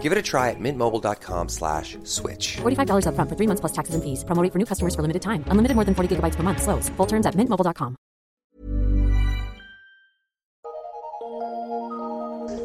Give 0.00 0.12
it 0.12 0.16
a 0.16 0.22
try 0.22 0.48
at 0.48 0.58
mintmobile.com 0.58 1.48
slash 1.50 1.98
switch. 2.04 2.56
$45 2.62 3.04
upfront 3.04 3.28
for 3.28 3.36
three 3.36 3.46
months 3.46 3.60
plus 3.60 3.72
taxes 3.72 3.94
and 3.94 4.02
fees. 4.02 4.24
Promo 4.24 4.42
rate 4.42 4.52
for 4.52 4.58
new 4.58 4.64
customers 4.64 4.94
for 4.94 5.02
limited 5.02 5.20
time. 5.20 5.44
Unlimited 5.52 5.76
more 5.76 5.84
than 5.84 5.94
40 5.94 6.16
gigabytes 6.16 6.36
per 6.36 6.42
month. 6.42 6.62
Slows. 6.62 6.88
Full 6.96 7.06
terms 7.06 7.26
at 7.26 7.36
mintmobile.com. 7.36 7.96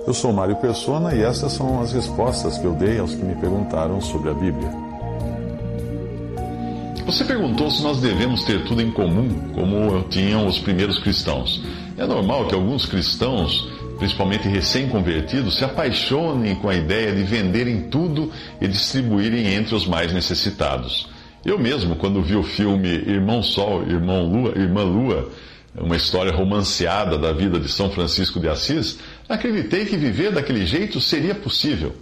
Eu 0.07 0.13
sou 0.13 0.31
Mário 0.31 0.55
Persona 0.57 1.15
e 1.15 1.23
essas 1.23 1.51
são 1.53 1.81
as 1.81 1.91
respostas 1.91 2.59
que 2.59 2.65
eu 2.65 2.73
dei 2.73 2.99
aos 2.99 3.15
que 3.15 3.23
me 3.23 3.33
perguntaram 3.35 3.99
sobre 3.99 4.29
a 4.29 4.33
Bíblia. 4.35 4.69
Você 7.07 7.23
perguntou 7.23 7.71
se 7.71 7.81
nós 7.81 7.99
devemos 7.99 8.43
ter 8.43 8.63
tudo 8.65 8.81
em 8.83 8.91
comum, 8.91 9.29
como 9.53 10.03
tinham 10.09 10.47
os 10.47 10.59
primeiros 10.59 10.99
cristãos. 10.99 11.63
É 11.97 12.05
normal 12.05 12.47
que 12.47 12.53
alguns 12.53 12.85
cristãos, 12.85 13.67
principalmente 13.97 14.47
recém-convertidos, 14.47 15.57
se 15.57 15.65
apaixonem 15.65 16.55
com 16.55 16.69
a 16.69 16.75
ideia 16.75 17.13
de 17.13 17.23
venderem 17.23 17.89
tudo 17.89 18.31
e 18.61 18.67
distribuírem 18.67 19.53
entre 19.53 19.75
os 19.75 19.85
mais 19.85 20.13
necessitados. 20.13 21.09
Eu 21.45 21.59
mesmo, 21.59 21.95
quando 21.95 22.21
vi 22.21 22.35
o 22.35 22.43
filme 22.43 22.89
Irmão 22.89 23.43
Sol, 23.43 23.83
Irmão 23.83 24.25
Lua, 24.25 24.53
Irmã 24.57 24.83
Lua, 24.83 25.29
uma 25.75 25.95
história 25.95 26.31
romanceada 26.31 27.17
da 27.17 27.33
vida 27.33 27.59
de 27.59 27.69
São 27.69 27.89
Francisco 27.91 28.39
de 28.39 28.47
Assis, 28.47 28.97
acreditei 29.27 29.85
que 29.85 29.97
viver 29.97 30.31
daquele 30.31 30.65
jeito 30.65 30.99
seria 31.01 31.35
possível. 31.35 31.95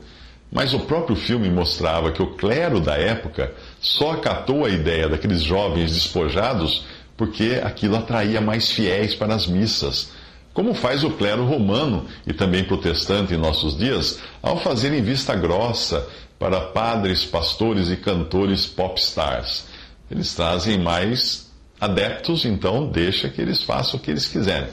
Mas 0.51 0.73
o 0.73 0.81
próprio 0.81 1.15
filme 1.15 1.49
mostrava 1.49 2.11
que 2.11 2.21
o 2.21 2.35
clero 2.35 2.79
da 2.79 2.95
época 2.95 3.51
só 3.81 4.11
acatou 4.11 4.65
a 4.65 4.69
ideia 4.69 5.09
daqueles 5.09 5.41
jovens 5.41 5.91
despojados 5.91 6.85
porque 7.17 7.61
aquilo 7.63 7.95
atraía 7.95 8.41
mais 8.41 8.71
fiéis 8.71 9.15
para 9.15 9.33
as 9.33 9.47
missas, 9.47 10.11
como 10.53 10.73
faz 10.73 11.03
o 11.03 11.11
clero 11.11 11.45
romano 11.45 12.05
e 12.27 12.33
também 12.33 12.63
protestante 12.63 13.33
em 13.33 13.37
nossos 13.37 13.77
dias, 13.77 14.19
ao 14.41 14.59
fazerem 14.59 15.01
vista 15.01 15.35
grossa 15.35 16.07
para 16.37 16.59
padres, 16.59 17.25
pastores 17.25 17.89
e 17.89 17.95
cantores 17.95 18.65
popstars. 18.65 19.65
Eles 20.11 20.33
trazem 20.33 20.77
mais 20.77 21.51
adeptos, 21.79 22.45
então 22.45 22.87
deixa 22.87 23.29
que 23.29 23.41
eles 23.41 23.63
façam 23.63 23.99
o 23.99 24.03
que 24.03 24.11
eles 24.11 24.27
quiserem. 24.27 24.69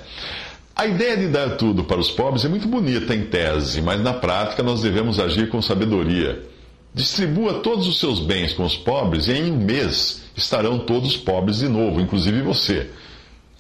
A 0.77 0.87
ideia 0.87 1.17
de 1.17 1.29
dar 1.29 1.57
tudo 1.57 1.85
para 1.85 2.01
os 2.01 2.11
pobres 2.11 2.45
é 2.45 2.49
muito 2.49 2.69
bonita 2.69 3.15
em 3.15 3.27
tese, 3.27 3.83
mas 3.83 4.01
na 4.01 4.13
prática 4.13 4.63
nós 4.63 4.81
devemos 4.81 5.19
agir 5.19 5.49
com 5.49 5.61
sabedoria. 5.61 6.43
Distribua 6.95 7.55
todos 7.61 7.87
os 7.87 8.01
seus 8.01 8.21
bens 8.21 8.53
com 8.53 8.65
os 8.65 8.77
pobres 8.77 9.29
e 9.29 9.33
em 9.33 9.53
um 9.53 9.57
mês 9.57 10.23
estarão 10.37 10.79
todos 10.79 11.17
pobres 11.17 11.59
de 11.59 11.69
novo, 11.69 12.01
inclusive 12.01 12.43
você. 12.43 12.91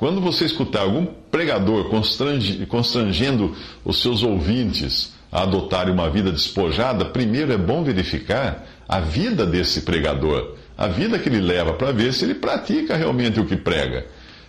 Quando 0.01 0.19
você 0.19 0.47
escutar 0.47 0.81
algum 0.81 1.05
pregador 1.31 1.91
constrangendo 1.91 3.55
os 3.85 4.01
seus 4.01 4.23
ouvintes 4.23 5.13
a 5.31 5.43
adotarem 5.43 5.93
uma 5.93 6.09
vida 6.09 6.33
despojada, 6.33 7.05
primeiro 7.05 7.53
é 7.53 7.59
bom 7.59 7.85
verificar 7.85 8.67
a 8.89 8.99
vida 8.99 9.45
desse 9.45 9.83
pregador, 9.83 10.55
a 10.77 10.89
vida 10.89 11.19
que 11.19 11.29
ele 11.29 11.43
leva, 11.43 11.75
para 11.75 11.93
ver 11.93 12.15
se 12.15 12.25
ele 12.25 12.35
pratica 12.35 12.97
realmente 12.97 13.39
o 13.39 13.45
que 13.45 13.57
prega. 13.57 14.07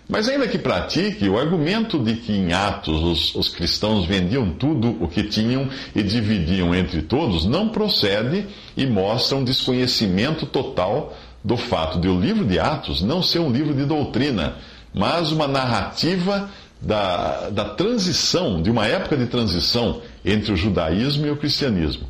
Mas 0.07 0.29
ainda 0.29 0.47
que 0.47 0.57
pratique, 0.57 1.27
o 1.27 1.37
argumento 1.37 1.99
de 1.99 2.13
que 2.15 2.31
em 2.31 2.53
Atos 2.53 3.03
os, 3.03 3.35
os, 3.35 3.49
cristãos 3.49 4.05
vendiam 4.05 4.51
tudo 4.51 5.03
o 5.03 5.07
que 5.09 5.23
tinham 5.23 5.67
e 5.93 6.01
dividiam 6.01 6.73
entre 6.73 7.01
todos 7.01 7.43
não 7.43 7.67
procede 7.67 8.45
e 8.77 8.85
mostra 8.85 9.37
um 9.37 9.43
desconhecimento 9.43 10.45
total 10.45 11.13
do 11.43 11.57
fato 11.57 11.99
de 11.99 12.07
o 12.07 12.17
livro 12.17 12.45
de 12.45 12.57
Atos 12.57 13.01
não 13.01 13.21
ser 13.21 13.39
um 13.39 13.51
livro 13.51 13.73
de 13.73 13.83
doutrina, 13.83 14.55
mas 14.93 15.31
uma 15.31 15.47
narrativa 15.47 16.49
da, 16.81 17.49
da 17.49 17.65
transição, 17.65 18.61
de 18.61 18.71
uma 18.71 18.87
época 18.87 19.15
de 19.15 19.27
transição 19.27 20.01
entre 20.25 20.51
o 20.51 20.57
judaísmo 20.57 21.27
e 21.27 21.31
o 21.31 21.37
cristianismo. 21.37 22.07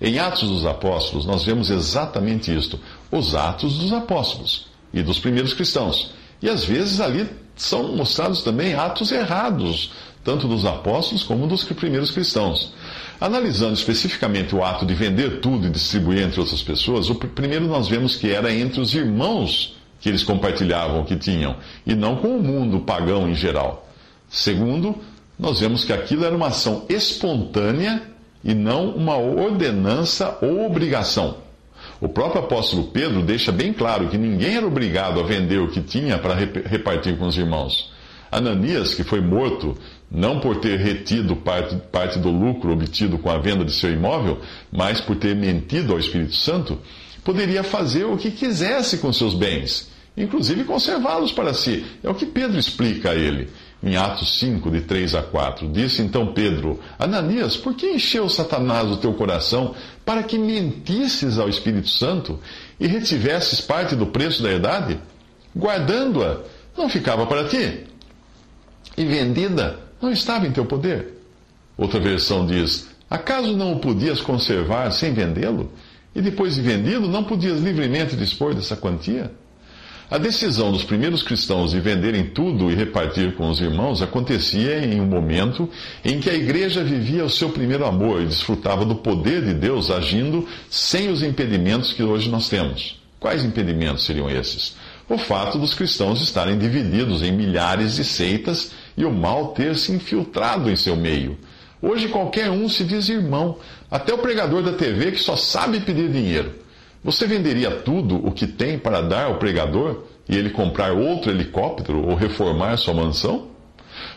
Em 0.00 0.18
Atos 0.18 0.48
dos 0.48 0.66
Apóstolos, 0.66 1.26
nós 1.26 1.44
vemos 1.44 1.70
exatamente 1.70 2.54
isto: 2.54 2.78
os 3.10 3.34
Atos 3.34 3.78
dos 3.78 3.92
Apóstolos 3.92 4.66
e 4.92 5.02
dos 5.02 5.18
primeiros 5.18 5.52
cristãos. 5.52 6.12
E 6.40 6.48
às 6.48 6.64
vezes 6.64 7.00
ali 7.00 7.28
são 7.56 7.96
mostrados 7.96 8.42
também 8.42 8.74
atos 8.74 9.10
errados, 9.10 9.90
tanto 10.22 10.46
dos 10.46 10.64
apóstolos 10.64 11.24
como 11.24 11.46
dos 11.48 11.64
primeiros 11.64 12.10
cristãos. 12.10 12.72
Analisando 13.20 13.74
especificamente 13.74 14.54
o 14.54 14.62
ato 14.62 14.86
de 14.86 14.94
vender 14.94 15.40
tudo 15.40 15.66
e 15.66 15.70
distribuir 15.70 16.22
entre 16.22 16.38
outras 16.38 16.62
pessoas, 16.62 17.10
o 17.10 17.16
primeiro 17.16 17.66
nós 17.66 17.88
vemos 17.88 18.14
que 18.14 18.30
era 18.30 18.52
entre 18.54 18.80
os 18.80 18.94
irmãos 18.94 19.77
que 20.00 20.08
eles 20.08 20.22
compartilhavam 20.22 21.04
que 21.04 21.16
tinham, 21.16 21.56
e 21.86 21.94
não 21.94 22.16
com 22.16 22.36
o 22.36 22.42
mundo 22.42 22.80
pagão 22.80 23.28
em 23.28 23.34
geral. 23.34 23.88
Segundo, 24.28 24.96
nós 25.38 25.60
vemos 25.60 25.84
que 25.84 25.92
aquilo 25.92 26.24
era 26.24 26.36
uma 26.36 26.48
ação 26.48 26.84
espontânea 26.88 28.02
e 28.44 28.54
não 28.54 28.90
uma 28.90 29.16
ordenança 29.16 30.38
ou 30.40 30.66
obrigação. 30.66 31.36
O 32.00 32.08
próprio 32.08 32.42
apóstolo 32.42 32.84
Pedro 32.84 33.22
deixa 33.22 33.50
bem 33.50 33.72
claro 33.72 34.08
que 34.08 34.18
ninguém 34.18 34.56
era 34.56 34.66
obrigado 34.66 35.18
a 35.18 35.24
vender 35.24 35.58
o 35.58 35.68
que 35.68 35.80
tinha 35.80 36.18
para 36.18 36.34
repartir 36.34 37.16
com 37.16 37.26
os 37.26 37.36
irmãos. 37.36 37.92
Ananias, 38.30 38.94
que 38.94 39.02
foi 39.02 39.20
morto 39.20 39.76
não 40.10 40.38
por 40.40 40.56
ter 40.56 40.78
retido 40.78 41.36
parte, 41.36 41.76
parte 41.90 42.18
do 42.18 42.30
lucro 42.30 42.72
obtido 42.72 43.18
com 43.18 43.30
a 43.30 43.38
venda 43.38 43.64
de 43.64 43.72
seu 43.72 43.92
imóvel, 43.92 44.40
mas 44.70 45.00
por 45.00 45.16
ter 45.16 45.34
mentido 45.34 45.92
ao 45.92 45.98
Espírito 45.98 46.34
Santo, 46.34 46.78
poderia 47.28 47.62
fazer 47.62 48.04
o 48.06 48.16
que 48.16 48.30
quisesse 48.30 48.96
com 48.96 49.12
seus 49.12 49.34
bens, 49.34 49.90
inclusive 50.16 50.64
conservá-los 50.64 51.30
para 51.30 51.52
si. 51.52 51.84
É 52.02 52.08
o 52.08 52.14
que 52.14 52.24
Pedro 52.24 52.58
explica 52.58 53.10
a 53.10 53.14
ele 53.14 53.50
em 53.82 53.98
Atos 53.98 54.38
5, 54.38 54.70
de 54.70 54.80
3 54.80 55.14
a 55.14 55.22
4. 55.22 55.68
Disse 55.68 56.00
então 56.00 56.32
Pedro: 56.32 56.80
Ananias, 56.98 57.54
por 57.54 57.74
que 57.74 57.86
encheu 57.86 58.30
Satanás 58.30 58.90
o 58.90 58.96
teu 58.96 59.12
coração 59.12 59.74
para 60.06 60.22
que 60.22 60.38
mentisses 60.38 61.38
ao 61.38 61.50
Espírito 61.50 61.90
Santo 61.90 62.40
e 62.80 62.86
retivesses 62.86 63.60
parte 63.60 63.94
do 63.94 64.06
preço 64.06 64.42
da 64.42 64.50
herdade? 64.50 64.98
Guardando-a, 65.54 66.38
não 66.74 66.88
ficava 66.88 67.26
para 67.26 67.46
ti. 67.46 67.84
E 68.96 69.04
vendida, 69.04 69.78
não 70.00 70.10
estava 70.10 70.46
em 70.46 70.50
teu 70.50 70.64
poder. 70.64 71.12
Outra 71.76 72.00
versão 72.00 72.46
diz: 72.46 72.88
Acaso 73.10 73.54
não 73.54 73.74
o 73.74 73.80
podias 73.80 74.18
conservar 74.18 74.90
sem 74.92 75.12
vendê-lo? 75.12 75.70
E 76.14 76.20
depois 76.20 76.54
de 76.54 76.62
vendido, 76.62 77.08
não 77.08 77.24
podias 77.24 77.60
livremente 77.60 78.16
dispor 78.16 78.54
dessa 78.54 78.76
quantia? 78.76 79.30
A 80.10 80.16
decisão 80.16 80.72
dos 80.72 80.84
primeiros 80.84 81.22
cristãos 81.22 81.72
de 81.72 81.80
venderem 81.80 82.24
tudo 82.24 82.70
e 82.70 82.74
repartir 82.74 83.34
com 83.34 83.50
os 83.50 83.60
irmãos 83.60 84.00
acontecia 84.00 84.82
em 84.82 85.02
um 85.02 85.06
momento 85.06 85.68
em 86.02 86.18
que 86.18 86.30
a 86.30 86.34
igreja 86.34 86.82
vivia 86.82 87.26
o 87.26 87.28
seu 87.28 87.50
primeiro 87.50 87.84
amor 87.84 88.22
e 88.22 88.26
desfrutava 88.26 88.86
do 88.86 88.94
poder 88.94 89.44
de 89.44 89.52
Deus 89.52 89.90
agindo 89.90 90.48
sem 90.70 91.10
os 91.10 91.22
impedimentos 91.22 91.92
que 91.92 92.02
hoje 92.02 92.30
nós 92.30 92.48
temos. 92.48 92.98
Quais 93.20 93.44
impedimentos 93.44 94.06
seriam 94.06 94.30
esses? 94.30 94.76
O 95.10 95.18
fato 95.18 95.58
dos 95.58 95.74
cristãos 95.74 96.22
estarem 96.22 96.56
divididos 96.56 97.22
em 97.22 97.30
milhares 97.30 97.96
de 97.96 98.04
seitas 98.04 98.72
e 98.96 99.04
o 99.04 99.12
mal 99.12 99.48
ter 99.48 99.76
se 99.76 99.92
infiltrado 99.92 100.70
em 100.70 100.76
seu 100.76 100.96
meio. 100.96 101.36
Hoje 101.82 102.08
qualquer 102.08 102.50
um 102.50 102.68
se 102.68 102.82
diz 102.82 103.08
irmão, 103.08 103.58
até 103.90 104.12
o 104.12 104.18
pregador 104.18 104.62
da 104.62 104.72
TV 104.72 105.12
que 105.12 105.20
só 105.20 105.36
sabe 105.36 105.80
pedir 105.80 106.10
dinheiro. 106.10 106.52
Você 107.02 107.26
venderia 107.26 107.70
tudo 107.70 108.16
o 108.16 108.32
que 108.32 108.46
tem 108.46 108.78
para 108.78 109.00
dar 109.00 109.26
ao 109.26 109.36
pregador 109.36 110.04
e 110.28 110.36
ele 110.36 110.50
comprar 110.50 110.92
outro 110.92 111.30
helicóptero 111.30 112.06
ou 112.06 112.14
reformar 112.14 112.76
sua 112.76 112.92
mansão? 112.92 113.48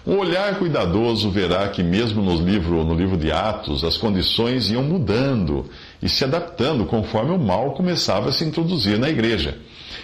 Um 0.06 0.18
olhar 0.18 0.57
cuidadoso 0.57 1.30
verá 1.30 1.68
que, 1.69 1.84
mesmo 1.84 2.22
no 2.22 2.36
livro, 2.36 2.84
no 2.84 2.94
livro 2.94 3.18
de 3.18 3.31
Atos, 3.31 3.84
as 3.84 3.98
condições 3.98 4.69
iam 4.69 4.84
mudando 4.84 5.69
e 6.01 6.10
se 6.10 6.24
adaptando 6.24 6.86
conforme 6.86 7.31
o 7.31 7.40
mal 7.40 7.72
começava 7.72 8.30
a 8.30 8.31
se 8.31 8.44
introduzir 8.44 8.98
na 8.98 9.10
igreja. 9.10 9.57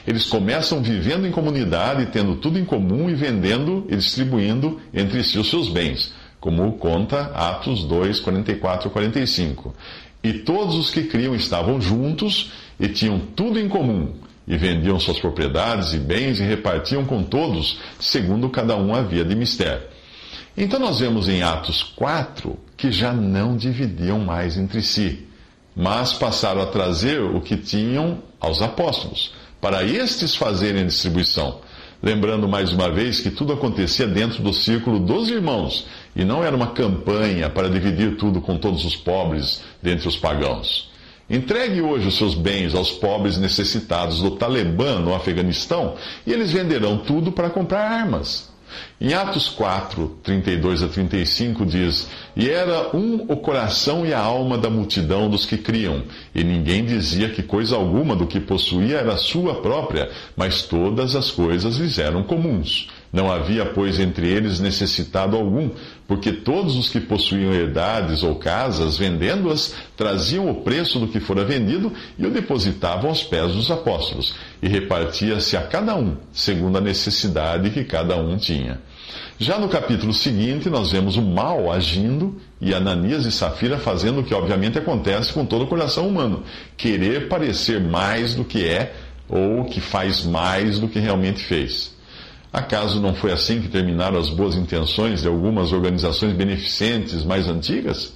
Eles 0.05 0.25
começam 0.25 0.81
vivendo 0.81 1.27
em 1.27 1.31
comunidade, 1.31 2.07
tendo 2.07 2.35
tudo 2.35 2.57
em 2.59 2.65
comum 2.65 3.09
e 3.09 3.15
vendendo 3.15 3.85
e 3.89 3.95
distribuindo 3.95 4.79
entre 4.93 5.23
si 5.23 5.37
os 5.37 5.49
seus 5.49 5.67
bens, 5.67 6.13
como 6.39 6.73
conta 6.73 7.31
Atos 7.33 7.83
2, 7.83 8.19
44 8.19 8.87
e 8.87 8.91
45. 8.91 9.75
E 10.23 10.33
todos 10.33 10.75
os 10.75 10.89
que 10.89 11.03
criam 11.03 11.35
estavam 11.35 11.79
juntos 11.79 12.51
e 12.79 12.87
tinham 12.87 13.19
tudo 13.19 13.59
em 13.59 13.67
comum, 13.67 14.13
e 14.47 14.55
vendiam 14.57 14.99
suas 14.99 15.19
propriedades 15.19 15.93
e 15.93 15.99
bens 15.99 16.39
e 16.39 16.43
repartiam 16.43 17.05
com 17.05 17.23
todos, 17.23 17.79
segundo 17.99 18.49
cada 18.49 18.75
um 18.77 18.95
havia 18.95 19.25
de 19.25 19.35
mistério. 19.35 19.83
Então 20.55 20.79
nós 20.79 20.99
vemos 20.99 21.27
em 21.27 21.43
Atos 21.43 21.83
4 21.83 22.57
que 22.75 22.91
já 22.91 23.11
não 23.11 23.57
dividiam 23.57 24.19
mais 24.19 24.57
entre 24.57 24.81
si, 24.81 25.27
mas 25.75 26.13
passaram 26.13 26.61
a 26.61 26.67
trazer 26.67 27.21
o 27.21 27.41
que 27.41 27.57
tinham 27.57 28.23
aos 28.39 28.61
apóstolos, 28.61 29.33
para 29.59 29.83
estes 29.83 30.35
fazerem 30.35 30.83
a 30.83 30.87
distribuição. 30.87 31.59
Lembrando 32.01 32.47
mais 32.47 32.71
uma 32.71 32.89
vez 32.89 33.19
que 33.19 33.31
tudo 33.31 33.53
acontecia 33.53 34.05
dentro 34.05 34.43
do 34.43 34.53
círculo 34.53 34.99
dos 34.99 35.29
irmãos 35.29 35.87
e 36.15 36.23
não 36.23 36.43
era 36.43 36.55
uma 36.55 36.67
campanha 36.67 37.49
para 37.49 37.69
dividir 37.69 38.17
tudo 38.17 38.39
com 38.39 38.57
todos 38.57 38.85
os 38.85 38.95
pobres 38.95 39.63
dentre 39.81 40.07
os 40.07 40.15
pagãos. 40.15 40.91
Entregue 41.29 41.81
hoje 41.81 42.07
os 42.07 42.17
seus 42.17 42.35
bens 42.35 42.75
aos 42.75 42.91
pobres 42.91 43.37
necessitados 43.37 44.21
do 44.21 44.31
Talibã 44.31 44.99
no 44.99 45.13
Afeganistão 45.13 45.95
e 46.25 46.31
eles 46.31 46.51
venderão 46.51 46.99
tudo 46.99 47.31
para 47.31 47.49
comprar 47.49 47.81
armas. 47.81 48.49
Em 48.99 49.13
Atos 49.13 49.49
4, 49.49 50.17
32 50.23 50.83
a 50.83 50.87
35 50.87 51.65
diz: 51.65 52.07
E 52.35 52.49
era 52.49 52.95
um 52.95 53.25
o 53.27 53.37
coração 53.37 54.05
e 54.05 54.13
a 54.13 54.19
alma 54.19 54.57
da 54.57 54.69
multidão 54.69 55.29
dos 55.29 55.45
que 55.45 55.57
criam, 55.57 56.03
e 56.33 56.43
ninguém 56.43 56.85
dizia 56.85 57.29
que 57.29 57.43
coisa 57.43 57.75
alguma 57.75 58.15
do 58.15 58.27
que 58.27 58.39
possuía 58.39 58.97
era 58.97 59.17
sua 59.17 59.61
própria, 59.61 60.09
mas 60.35 60.63
todas 60.63 61.15
as 61.15 61.31
coisas 61.31 61.77
lhes 61.77 61.97
eram 61.97 62.23
comuns. 62.23 62.87
Não 63.11 63.31
havia, 63.31 63.65
pois, 63.65 63.99
entre 63.99 64.27
eles 64.27 64.59
necessitado 64.59 65.35
algum, 65.35 65.69
porque 66.07 66.31
todos 66.31 66.75
os 66.75 66.89
que 66.89 66.99
possuíam 66.99 67.53
herdades 67.53 68.21
ou 68.21 68.35
casas, 68.35 68.97
vendendo-as, 68.97 69.75
traziam 69.95 70.49
o 70.49 70.55
preço 70.61 70.99
do 70.99 71.07
que 71.07 71.19
fora 71.19 71.45
vendido 71.45 71.91
e 72.17 72.25
o 72.25 72.31
depositavam 72.31 73.09
aos 73.09 73.23
pés 73.23 73.53
dos 73.53 73.71
apóstolos, 73.71 74.35
e 74.61 74.67
repartia-se 74.67 75.55
a 75.55 75.61
cada 75.61 75.95
um, 75.95 76.17
segundo 76.33 76.77
a 76.77 76.81
necessidade 76.81 77.69
que 77.69 77.83
cada 77.83 78.17
um 78.17 78.37
tinha. 78.37 78.79
Já 79.39 79.59
no 79.59 79.69
capítulo 79.69 80.13
seguinte, 80.13 80.69
nós 80.69 80.91
vemos 80.91 81.15
o 81.15 81.21
mal 81.21 81.71
agindo 81.71 82.35
e 82.59 82.73
Ananias 82.73 83.25
e 83.25 83.31
Safira 83.31 83.77
fazendo 83.77 84.21
o 84.21 84.23
que 84.23 84.33
obviamente 84.33 84.79
acontece 84.79 85.31
com 85.31 85.45
todo 85.45 85.63
o 85.63 85.67
coração 85.67 86.07
humano: 86.07 86.43
querer 86.75 87.27
parecer 87.29 87.79
mais 87.79 88.33
do 88.33 88.43
que 88.43 88.65
é 88.65 88.93
ou 89.29 89.65
que 89.65 89.79
faz 89.79 90.25
mais 90.25 90.79
do 90.79 90.87
que 90.87 90.99
realmente 90.99 91.43
fez. 91.43 91.96
Acaso 92.51 93.01
não 93.01 93.13
foi 93.13 93.31
assim 93.31 93.61
que 93.61 93.67
terminaram 93.67 94.17
as 94.17 94.29
boas 94.29 94.55
intenções 94.55 95.21
de 95.21 95.27
algumas 95.27 95.71
organizações 95.73 96.33
beneficentes 96.33 97.23
mais 97.23 97.47
antigas? 97.47 98.13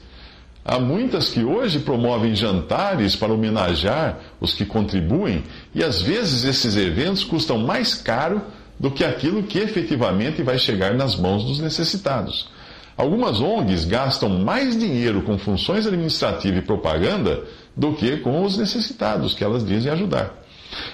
Há 0.64 0.80
muitas 0.80 1.30
que 1.30 1.44
hoje 1.44 1.80
promovem 1.80 2.36
jantares 2.36 3.16
para 3.16 3.34
homenagear 3.34 4.20
os 4.40 4.54
que 4.54 4.64
contribuem, 4.64 5.44
e 5.74 5.84
às 5.84 6.02
vezes 6.02 6.46
esses 6.46 6.78
eventos 6.78 7.24
custam 7.24 7.58
mais 7.58 7.96
caro 7.96 8.42
do 8.80 8.92
que 8.92 9.04
aquilo 9.04 9.44
que 9.44 9.60
efetivamente 9.60 10.44
vai 10.44 10.58
chegar 10.58 10.94
nas 10.94 11.16
mãos 11.16 11.44
dos 11.44 11.60
necessitados. 11.60 12.50
Algumas 12.96 13.40
ONGs 13.40 13.86
gastam 13.86 14.30
mais 14.30 14.78
dinheiro 14.78 15.24
com 15.24 15.38
funções 15.38 15.88
administrativas 15.88 16.60
e 16.60 16.66
propaganda 16.66 17.44
do 17.76 17.94
que 17.94 18.18
com 18.18 18.44
os 18.44 18.58
necessitados 18.58 19.34
que 19.34 19.44
elas 19.44 19.66
dizem 19.66 19.92
ajudar. 19.92 20.41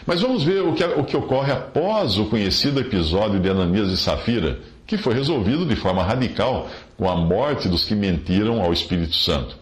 Mas 0.06 0.22
vamos 0.22 0.44
ver 0.44 0.62
o 0.62 0.74
que, 0.74 0.84
o 0.84 1.04
que 1.04 1.18
ocorre 1.18 1.52
após 1.52 2.18
o 2.18 2.26
conhecido 2.26 2.80
episódio 2.80 3.40
de 3.40 3.50
Ananias 3.50 3.90
e 3.90 3.98
Safira, 3.98 4.60
que 4.86 4.98
foi 4.98 5.14
resolvido 5.14 5.66
de 5.66 5.76
forma 5.76 6.04
radical 6.04 6.70
com 6.98 7.10
a 7.10 7.16
morte 7.16 7.68
dos 7.68 7.86
que 7.86 7.94
mentiram 7.94 8.62
ao 8.62 8.72
Espírito 8.72 9.16
Santo. 9.16 9.58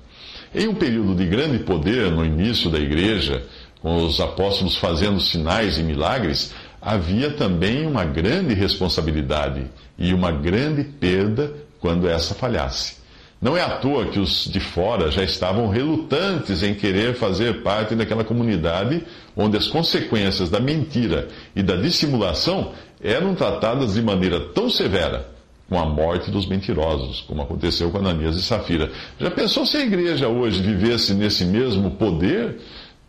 Em 0.53 0.67
um 0.67 0.75
período 0.75 1.15
de 1.15 1.25
grande 1.25 1.59
poder 1.59 2.11
no 2.11 2.23
início 2.23 2.69
da 2.69 2.79
igreja, 2.79 3.43
com 3.81 4.03
os 4.03 4.19
apóstolos 4.19 4.77
fazendo 4.77 5.19
sinais 5.19 5.77
e 5.77 5.83
milagres, 5.83 6.53
havia 6.81 7.31
também 7.31 7.85
uma 7.85 8.05
grande 8.05 8.53
responsabilidade 8.53 9.65
e 9.97 10.13
uma 10.13 10.31
grande 10.31 10.83
perda 10.83 11.53
quando 11.79 12.07
essa 12.07 12.33
falhasse. 12.33 13.04
Não 13.41 13.55
é 13.55 13.61
à 13.61 13.77
toa 13.77 14.05
que 14.05 14.19
os 14.19 14.45
de 14.45 14.59
fora 14.59 15.11
já 15.11 15.23
estavam 15.23 15.69
relutantes 15.69 16.63
em 16.63 16.73
querer 16.73 17.15
fazer 17.15 17.61
parte 17.61 17.93
daquela 17.93 18.23
comunidade 18.23 19.03
onde 19.35 19.57
as 19.57 19.67
consequências 19.67 20.49
da 20.49 20.59
mentira 20.59 21.27
e 21.55 21.61
da 21.61 21.75
dissimulação 21.75 22.71
eram 23.03 23.35
tratadas 23.35 23.93
de 23.93 24.01
maneira 24.01 24.39
tão 24.39 24.69
severa, 24.69 25.29
com 25.69 25.77
a 25.77 25.85
morte 25.85 26.31
dos 26.31 26.47
mentirosos, 26.47 27.21
como 27.21 27.41
aconteceu 27.41 27.91
com 27.91 27.97
Ananias 27.97 28.35
e 28.37 28.41
Safira. 28.41 28.91
Já 29.19 29.29
pensou 29.29 29.65
se 29.65 29.77
a 29.77 29.81
igreja 29.81 30.27
hoje 30.27 30.61
vivesse 30.61 31.13
nesse 31.13 31.43
mesmo 31.43 31.91
poder, 31.91 32.57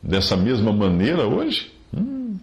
dessa 0.02 0.37
mesma 0.37 0.73
maneira 0.73 1.26
hoje? 1.26 1.73
Hum. 1.96 2.37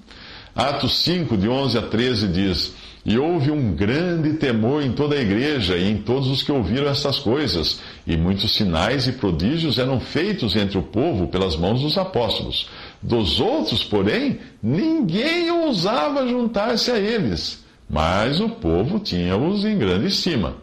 Atos 0.55 0.97
5, 0.99 1.35
de 1.35 1.49
11 1.49 1.77
a 1.77 1.81
13 1.81 2.27
diz. 2.27 2.73
E 3.05 3.17
houve 3.17 3.51
um 3.51 3.73
grande 3.73 4.33
temor 4.35 4.81
em 4.81 4.93
toda 4.93 5.15
a 5.15 5.21
igreja 5.21 5.75
e 5.75 5.91
em 5.91 5.97
todos 5.97 6.29
os 6.29 6.41
que 6.41 6.51
ouviram 6.53 6.87
essas 6.87 7.19
coisas, 7.19 7.81
e 8.07 8.15
muitos 8.15 8.55
sinais 8.55 9.07
e 9.07 9.11
prodígios 9.11 9.77
eram 9.77 9.99
feitos 9.99 10.55
entre 10.55 10.77
o 10.77 10.83
povo 10.83 11.27
pelas 11.27 11.57
mãos 11.57 11.81
dos 11.81 11.97
apóstolos. 11.97 12.69
Dos 13.01 13.41
outros, 13.41 13.83
porém, 13.83 14.39
ninguém 14.61 15.51
ousava 15.51 16.25
juntar-se 16.25 16.91
a 16.91 16.97
eles, 16.97 17.65
mas 17.89 18.39
o 18.39 18.47
povo 18.47 18.99
tinha-os 18.99 19.65
em 19.65 19.77
grande 19.77 20.07
estima. 20.07 20.55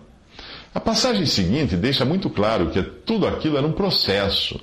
A 0.75 0.81
passagem 0.81 1.27
seguinte 1.27 1.77
deixa 1.77 2.07
muito 2.07 2.31
claro 2.31 2.71
que 2.71 2.83
tudo 2.83 3.27
aquilo 3.27 3.59
era 3.59 3.67
um 3.67 3.73
processo. 3.73 4.59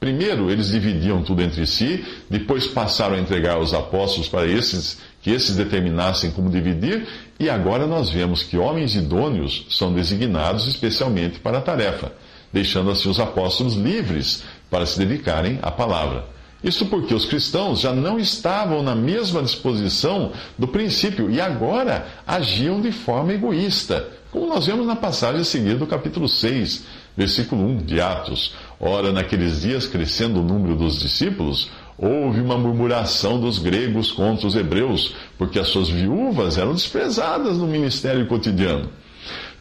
Primeiro, 0.00 0.50
eles 0.50 0.68
dividiam 0.68 1.22
tudo 1.22 1.42
entre 1.42 1.66
si, 1.66 2.04
depois 2.30 2.66
passaram 2.68 3.16
a 3.16 3.20
entregar 3.20 3.54
aos 3.54 3.74
apóstolos 3.74 4.28
para 4.28 4.46
esses 4.46 4.98
que 5.20 5.30
esses 5.30 5.56
determinassem 5.56 6.30
como 6.30 6.50
dividir, 6.50 7.06
e 7.38 7.50
agora 7.50 7.86
nós 7.86 8.08
vemos 8.08 8.42
que 8.42 8.56
homens 8.56 8.94
idôneos 8.94 9.66
são 9.70 9.92
designados 9.92 10.68
especialmente 10.68 11.40
para 11.40 11.58
a 11.58 11.62
tarefa, 11.62 12.12
deixando 12.52 12.90
assim 12.90 13.08
os 13.08 13.18
apóstolos 13.18 13.74
livres 13.74 14.44
para 14.70 14.86
se 14.86 14.98
dedicarem 14.98 15.58
à 15.62 15.70
palavra. 15.70 16.24
Isso 16.62 16.86
porque 16.86 17.14
os 17.14 17.24
cristãos 17.24 17.80
já 17.80 17.92
não 17.92 18.18
estavam 18.18 18.82
na 18.82 18.94
mesma 18.94 19.42
disposição 19.42 20.32
do 20.56 20.66
princípio 20.66 21.30
e 21.30 21.40
agora 21.40 22.06
agiam 22.26 22.80
de 22.80 22.90
forma 22.90 23.32
egoísta, 23.32 24.08
como 24.30 24.46
nós 24.46 24.66
vemos 24.66 24.86
na 24.86 24.96
passagem 24.96 25.40
a 25.40 25.44
seguir 25.44 25.76
do 25.76 25.86
capítulo 25.86 26.28
6, 26.28 26.84
versículo 27.16 27.64
1 27.64 27.76
de 27.78 28.00
Atos. 28.00 28.54
Ora, 28.80 29.12
naqueles 29.12 29.62
dias, 29.62 29.86
crescendo 29.86 30.40
o 30.40 30.44
número 30.44 30.76
dos 30.76 31.00
discípulos, 31.00 31.70
houve 31.98 32.40
uma 32.40 32.56
murmuração 32.56 33.40
dos 33.40 33.58
gregos 33.58 34.12
contra 34.12 34.46
os 34.46 34.54
hebreus, 34.54 35.14
porque 35.36 35.58
as 35.58 35.68
suas 35.68 35.88
viúvas 35.88 36.56
eram 36.56 36.72
desprezadas 36.72 37.58
no 37.58 37.66
ministério 37.66 38.26
cotidiano. 38.26 38.88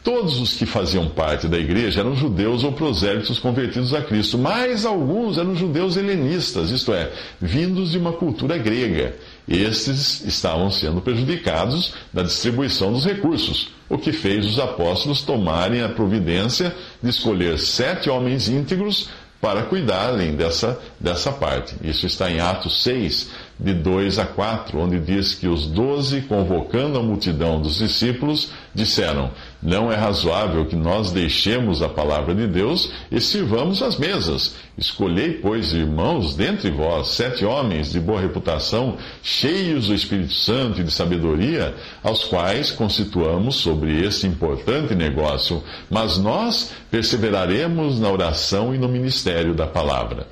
Todos 0.03 0.39
os 0.39 0.53
que 0.53 0.65
faziam 0.65 1.09
parte 1.09 1.47
da 1.47 1.57
igreja 1.57 1.99
eram 1.99 2.15
judeus 2.15 2.63
ou 2.63 2.71
prosélitos 2.71 3.39
convertidos 3.39 3.93
a 3.93 4.01
Cristo, 4.01 4.37
mas 4.37 4.85
alguns 4.85 5.37
eram 5.37 5.55
judeus 5.55 5.97
helenistas, 5.97 6.69
isto 6.69 6.93
é, 6.93 7.11
vindos 7.41 7.91
de 7.91 7.97
uma 7.97 8.13
cultura 8.13 8.57
grega. 8.57 9.15
Estes 9.47 10.23
estavam 10.23 10.71
sendo 10.71 11.01
prejudicados 11.01 11.93
da 12.13 12.23
distribuição 12.23 12.93
dos 12.93 13.03
recursos, 13.03 13.69
o 13.89 13.97
que 13.97 14.11
fez 14.11 14.45
os 14.45 14.59
apóstolos 14.59 15.21
tomarem 15.21 15.81
a 15.81 15.89
providência 15.89 16.75
de 17.01 17.09
escolher 17.09 17.57
sete 17.57 18.09
homens 18.09 18.49
íntegros 18.49 19.09
para 19.39 19.63
cuidarem 19.63 20.35
dessa, 20.35 20.79
dessa 20.99 21.31
parte. 21.31 21.75
Isso 21.83 22.05
está 22.07 22.29
em 22.29 22.39
Atos 22.39 22.81
6, 22.83 23.29
de 23.59 23.73
2 23.73 24.19
a 24.19 24.25
4, 24.25 24.79
onde 24.79 24.99
diz 24.99 25.35
que 25.35 25.47
os 25.47 25.67
doze, 25.67 26.21
convocando 26.21 26.97
a 26.97 27.03
multidão 27.03 27.61
dos 27.61 27.77
discípulos, 27.77 28.51
disseram: 28.77 29.31
Não 29.61 29.91
é 29.91 29.95
razoável 29.95 30.65
que 30.65 30.75
nós 30.75 31.11
deixemos 31.11 31.81
a 31.81 31.89
palavra 31.89 32.33
de 32.33 32.47
Deus 32.47 32.91
e 33.11 33.19
sirvamos 33.19 33.81
as 33.81 33.97
mesas. 33.97 34.55
Escolhei, 34.77 35.33
pois, 35.33 35.73
irmãos, 35.73 36.35
dentre 36.35 36.69
vós, 36.69 37.09
sete 37.09 37.43
homens 37.43 37.91
de 37.91 37.99
boa 37.99 38.21
reputação, 38.21 38.97
cheios 39.23 39.87
do 39.87 39.95
Espírito 39.95 40.33
Santo 40.33 40.79
e 40.79 40.83
de 40.83 40.91
sabedoria, 40.91 41.75
aos 42.03 42.23
quais 42.25 42.69
constituamos 42.69 43.55
sobre 43.55 44.05
este 44.05 44.27
importante 44.27 44.93
negócio, 44.93 45.63
mas 45.89 46.17
nós 46.19 46.71
perseveraremos 46.91 47.99
na 47.99 48.11
oração 48.11 48.75
e 48.75 48.77
no 48.77 48.87
ministério 48.87 49.55
da 49.55 49.65
palavra. 49.65 50.27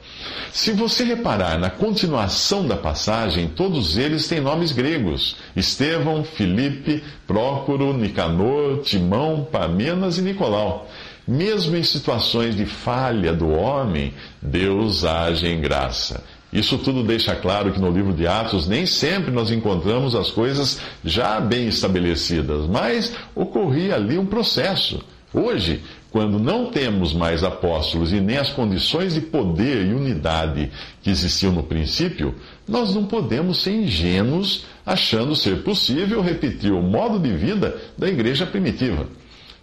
Se 0.51 0.71
você 0.71 1.03
reparar 1.03 1.59
na 1.59 1.69
continuação 1.69 2.65
da 2.65 2.77
passagem, 2.77 3.49
todos 3.49 3.97
eles 3.97 4.27
têm 4.27 4.39
nomes 4.39 4.71
gregos: 4.71 5.35
Estevão, 5.53 6.23
Filipe, 6.23 7.03
Prócoro, 7.27 7.94
Nicanor, 7.94 8.82
Timão, 8.82 9.48
Parmenas 9.51 10.17
e 10.17 10.22
Nicolau. 10.22 10.88
Mesmo 11.27 11.75
em 11.75 11.84
situações 11.84 12.55
de 12.55 12.65
falha 12.65 13.34
do 13.34 13.50
homem, 13.50 14.13
Deus 14.41 15.03
age 15.03 15.48
em 15.48 15.60
graça. 15.60 16.24
Isso 16.53 16.77
tudo 16.77 17.03
deixa 17.03 17.36
claro 17.36 17.74
que 17.74 17.82
no 17.82 17.91
livro 17.91 18.13
de 18.13 18.27
Atos 18.27 18.67
nem 18.67 18.86
sempre 18.86 19.32
nós 19.32 19.51
encontramos 19.51 20.15
as 20.15 20.32
coisas 20.32 20.79
já 21.03 21.39
bem 21.39 21.67
estabelecidas, 21.67 22.67
mas 22.67 23.13
ocorria 23.36 23.96
ali 23.96 24.17
um 24.17 24.25
processo. 24.25 25.03
Hoje, 25.34 25.84
quando 26.12 26.39
não 26.39 26.67
temos 26.67 27.13
mais 27.13 27.44
apóstolos 27.44 28.13
e 28.13 28.22
nem 28.22 28.38
as 28.38 28.51
condições 28.51 29.15
de 29.15 29.22
poder 29.22 29.86
e 29.86 29.94
unidade 29.94 30.72
que 31.01 31.10
existiam 31.10 31.51
no 31.51 31.63
princípio, 31.63 32.36
nós 32.67 32.96
não 32.96 33.05
podemos 33.05 33.62
ser 33.62 33.72
ingênuos 33.72 34.65
achando 34.86 35.36
ser 35.36 35.63
possível 35.63 36.22
repetir 36.22 36.72
o 36.72 36.82
modo 36.82 37.20
de 37.20 37.36
vida 37.36 37.75
da 37.98 38.08
igreja 38.08 38.46
primitiva. 38.46 39.08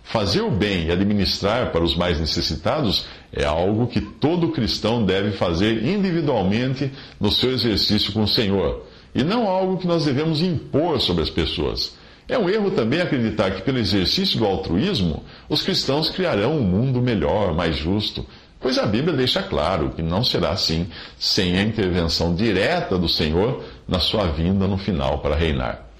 Fazer 0.02 0.42
o 0.42 0.50
bem 0.50 0.86
e 0.86 0.92
administrar 0.92 1.70
para 1.70 1.84
os 1.84 1.96
mais 1.96 2.20
necessitados 2.20 3.06
é 3.32 3.44
algo 3.44 3.86
que 3.86 4.00
todo 4.00 4.50
cristão 4.50 5.06
deve 5.06 5.32
fazer 5.32 5.84
individualmente 5.86 6.90
no 7.20 7.30
seu 7.30 7.52
exercício 7.52 8.12
com 8.12 8.24
o 8.24 8.28
Senhor, 8.28 8.84
e 9.14 9.22
não 9.22 9.46
algo 9.46 9.78
que 9.78 9.86
nós 9.86 10.04
devemos 10.04 10.42
impor 10.42 11.00
sobre 11.00 11.22
as 11.22 11.30
pessoas. 11.30 11.96
É 12.28 12.38
um 12.38 12.48
erro 12.48 12.70
também 12.70 13.00
acreditar 13.00 13.50
que, 13.50 13.62
pelo 13.62 13.78
exercício 13.78 14.38
do 14.38 14.46
altruísmo, 14.46 15.24
os 15.48 15.62
cristãos 15.62 16.08
criarão 16.10 16.56
um 16.56 16.62
mundo 16.62 17.02
melhor, 17.02 17.52
mais 17.52 17.76
justo, 17.76 18.24
pois 18.60 18.78
a 18.78 18.86
Bíblia 18.86 19.16
deixa 19.16 19.42
claro 19.42 19.90
que 19.90 20.02
não 20.02 20.22
será 20.24 20.50
assim 20.50 20.86
sem 21.18 21.58
a 21.58 21.62
intervenção 21.62 22.34
direta 22.34 22.96
do 22.96 23.08
Senhor 23.08 23.64
na 23.88 23.98
sua 23.98 24.26
vinda 24.26 24.66
no 24.66 24.78
final 24.78 25.18
para 25.18 25.34
reinar. 25.34 25.92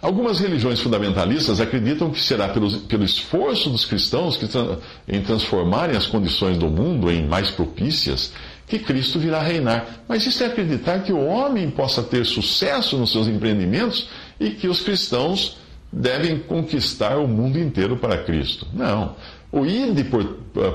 Algumas 0.00 0.38
religiões 0.38 0.80
fundamentalistas 0.80 1.60
acreditam 1.60 2.10
que 2.10 2.20
será 2.20 2.48
pelo, 2.48 2.70
pelo 2.82 3.02
esforço 3.02 3.70
dos 3.70 3.84
cristãos 3.84 4.36
que, 4.36 4.46
em 5.08 5.20
transformarem 5.20 5.96
as 5.96 6.06
condições 6.06 6.56
do 6.58 6.68
mundo 6.68 7.10
em 7.10 7.26
mais 7.26 7.50
propícias 7.50 8.32
que 8.68 8.78
Cristo 8.78 9.18
virá 9.18 9.40
reinar. 9.40 10.02
Mas 10.08 10.26
isso 10.26 10.42
é 10.42 10.46
acreditar 10.46 11.00
que 11.00 11.12
o 11.12 11.24
homem 11.24 11.70
possa 11.70 12.02
ter 12.02 12.24
sucesso 12.24 12.96
nos 12.96 13.10
seus 13.10 13.26
empreendimentos 13.26 14.08
e 14.38 14.50
que 14.50 14.68
os 14.68 14.80
cristãos 14.80 15.56
devem 15.92 16.38
conquistar 16.38 17.16
o 17.16 17.28
mundo 17.28 17.58
inteiro 17.58 17.96
para 17.96 18.18
Cristo. 18.18 18.66
Não. 18.72 19.16
O 19.50 19.64
ide 19.64 20.04
por, 20.04 20.24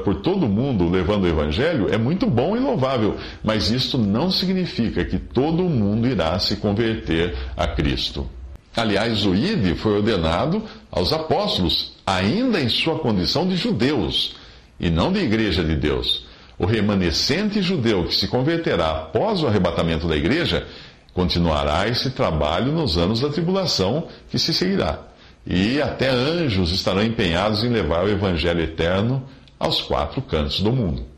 por 0.04 0.16
todo 0.22 0.46
o 0.46 0.50
mundo 0.50 0.90
levando 0.90 1.26
o 1.26 1.28
evangelho 1.28 1.94
é 1.94 1.98
muito 1.98 2.26
bom 2.26 2.56
e 2.56 2.60
louvável, 2.60 3.18
mas 3.44 3.70
isto 3.70 3.98
não 3.98 4.32
significa 4.32 5.04
que 5.06 5.20
todo 5.20 5.64
mundo 5.64 6.08
irá 6.08 6.40
se 6.40 6.56
converter 6.56 7.36
a 7.56 7.68
Cristo. 7.68 8.28
Aliás, 8.76 9.26
o 9.26 9.36
ide 9.36 9.76
foi 9.76 9.98
ordenado 9.98 10.64
aos 10.90 11.12
apóstolos, 11.12 11.94
ainda 12.06 12.60
em 12.60 12.70
sua 12.70 12.98
condição 13.00 13.48
de 13.48 13.58
judeus, 13.58 14.36
e 14.80 14.90
não 14.90 15.12
de 15.12 15.20
igreja 15.20 15.64
de 15.64 15.76
Deus. 15.76 16.26
O 16.58 16.66
remanescente 16.66 17.62
judeu 17.62 18.06
que 18.06 18.16
se 18.16 18.28
converterá 18.28 18.92
após 18.92 19.44
o 19.44 19.48
arrebatamento 19.48 20.08
da 20.08 20.16
igreja 20.16 20.66
continuará 21.14 21.88
esse 21.88 22.12
trabalho 22.12 22.72
nos 22.72 22.98
anos 22.98 23.20
da 23.20 23.30
tribulação 23.30 24.08
que 24.30 24.40
se 24.40 24.54
seguirá. 24.54 25.00
E 25.46 25.82
até 25.82 26.10
anjos 26.10 26.72
estarão 26.72 27.04
empenhados 27.04 27.64
em 27.64 27.70
levar 27.70 28.06
o 28.06 28.10
evangelho 28.10 28.62
eterno 28.62 29.24
aos 29.60 29.82
quatro 29.82 30.22
cantos 30.22 30.62
do 30.62 30.72
mundo. 30.72 31.11